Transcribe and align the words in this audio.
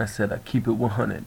I 0.00 0.06
said 0.06 0.32
I 0.32 0.38
keep 0.38 0.66
it 0.66 0.72
100. 0.72 1.24